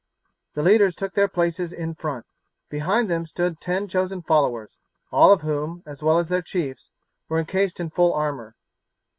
[0.55, 2.25] The leaders took their places in front.
[2.71, 4.79] Behind them stood ten chosen followers,
[5.11, 6.89] all of whom, as well as their chiefs,
[7.29, 8.55] were encased in full armour.